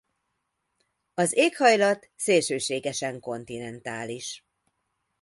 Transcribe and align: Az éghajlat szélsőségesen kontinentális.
Az 1.13 1.33
éghajlat 1.37 2.09
szélsőségesen 2.15 3.19
kontinentális. 3.19 4.45